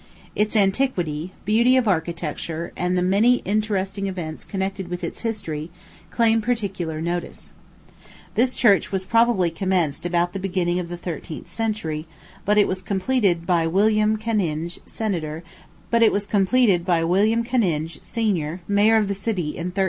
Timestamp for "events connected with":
4.07-5.03